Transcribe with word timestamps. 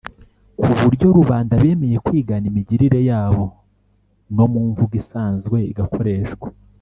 ku 0.61 0.69
buryo 0.79 1.07
rubanda 1.17 1.53
bemeye 1.63 1.97
kwigana 2.05 2.45
imigirire 2.51 2.99
yabo 3.09 3.43
no 4.35 4.45
mu 4.51 4.61
mvugo 4.69 4.93
isanzwe 5.01 5.57
igakoreshwa, 5.71 6.47